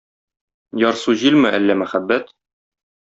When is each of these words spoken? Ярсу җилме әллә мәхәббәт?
Ярсу 0.83 1.15
җилме 1.23 1.53
әллә 1.59 1.77
мәхәббәт? 1.83 2.37